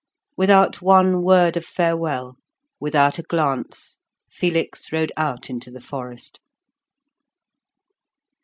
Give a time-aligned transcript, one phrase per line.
[0.35, 2.33] Without one word of farewell,
[2.79, 3.99] without a glance,
[4.31, 6.39] Felix rode out into the forest.